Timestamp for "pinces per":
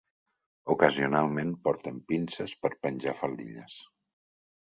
2.13-2.73